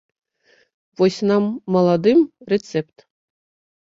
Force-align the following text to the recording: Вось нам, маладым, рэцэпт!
Вось 1.01 1.19
нам, 1.31 1.43
маладым, 1.75 2.19
рэцэпт! 2.55 3.05